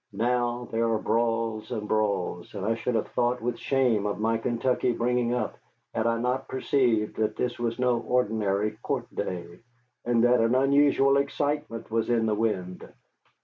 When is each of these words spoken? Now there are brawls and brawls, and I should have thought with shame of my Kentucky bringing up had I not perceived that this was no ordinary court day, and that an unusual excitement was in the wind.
Now 0.13 0.67
there 0.71 0.91
are 0.91 0.97
brawls 0.97 1.69
and 1.71 1.87
brawls, 1.87 2.55
and 2.55 2.65
I 2.65 2.73
should 2.73 2.95
have 2.95 3.09
thought 3.09 3.39
with 3.39 3.59
shame 3.59 4.07
of 4.07 4.19
my 4.19 4.39
Kentucky 4.39 4.93
bringing 4.93 5.31
up 5.31 5.59
had 5.93 6.07
I 6.07 6.17
not 6.17 6.47
perceived 6.47 7.17
that 7.17 7.35
this 7.35 7.59
was 7.59 7.77
no 7.77 7.99
ordinary 7.99 8.71
court 8.81 9.05
day, 9.15 9.59
and 10.03 10.23
that 10.23 10.39
an 10.41 10.55
unusual 10.55 11.17
excitement 11.17 11.91
was 11.91 12.09
in 12.09 12.25
the 12.25 12.33
wind. 12.33 12.89